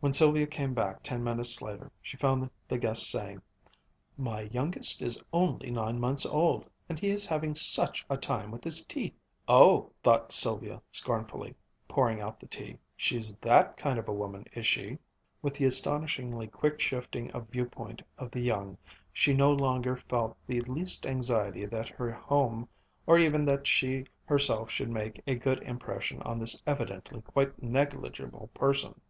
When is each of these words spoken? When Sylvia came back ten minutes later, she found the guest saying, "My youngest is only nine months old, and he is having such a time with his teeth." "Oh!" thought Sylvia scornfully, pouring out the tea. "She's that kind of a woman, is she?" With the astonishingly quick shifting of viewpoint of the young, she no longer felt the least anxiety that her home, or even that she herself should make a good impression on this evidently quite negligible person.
When 0.00 0.12
Sylvia 0.12 0.46
came 0.46 0.74
back 0.74 1.02
ten 1.02 1.24
minutes 1.24 1.60
later, 1.60 1.90
she 2.00 2.16
found 2.16 2.48
the 2.68 2.78
guest 2.78 3.10
saying, 3.10 3.42
"My 4.16 4.42
youngest 4.42 5.02
is 5.02 5.20
only 5.32 5.72
nine 5.72 5.98
months 5.98 6.24
old, 6.24 6.70
and 6.88 7.00
he 7.00 7.08
is 7.08 7.26
having 7.26 7.56
such 7.56 8.06
a 8.08 8.16
time 8.16 8.52
with 8.52 8.62
his 8.62 8.86
teeth." 8.86 9.18
"Oh!" 9.48 9.90
thought 10.04 10.30
Sylvia 10.30 10.80
scornfully, 10.92 11.56
pouring 11.88 12.20
out 12.20 12.38
the 12.38 12.46
tea. 12.46 12.78
"She's 12.96 13.34
that 13.38 13.76
kind 13.76 13.98
of 13.98 14.08
a 14.08 14.12
woman, 14.12 14.44
is 14.52 14.68
she?" 14.68 14.98
With 15.42 15.54
the 15.54 15.64
astonishingly 15.64 16.46
quick 16.46 16.78
shifting 16.78 17.32
of 17.32 17.48
viewpoint 17.48 18.00
of 18.18 18.30
the 18.30 18.40
young, 18.40 18.78
she 19.12 19.34
no 19.34 19.50
longer 19.50 19.96
felt 19.96 20.36
the 20.46 20.60
least 20.60 21.06
anxiety 21.06 21.66
that 21.66 21.88
her 21.88 22.12
home, 22.12 22.68
or 23.04 23.18
even 23.18 23.44
that 23.46 23.66
she 23.66 24.04
herself 24.26 24.70
should 24.70 24.90
make 24.90 25.20
a 25.26 25.34
good 25.34 25.60
impression 25.64 26.22
on 26.22 26.38
this 26.38 26.62
evidently 26.68 27.20
quite 27.22 27.60
negligible 27.60 28.48
person. 28.54 29.00